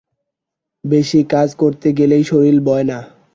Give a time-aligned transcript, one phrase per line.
[0.83, 2.99] বেশী কাজ করতে গেলেই শরীর বয় না।